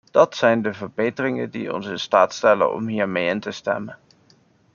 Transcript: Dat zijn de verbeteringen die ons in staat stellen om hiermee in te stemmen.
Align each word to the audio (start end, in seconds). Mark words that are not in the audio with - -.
Dat 0.11 0.35
zijn 0.35 0.61
de 0.61 0.73
verbeteringen 0.73 1.49
die 1.49 1.73
ons 1.73 1.87
in 1.87 1.99
staat 1.99 2.33
stellen 2.33 2.73
om 2.73 2.87
hiermee 2.87 3.27
in 3.29 3.39
te 3.39 3.51
stemmen. 3.51 3.97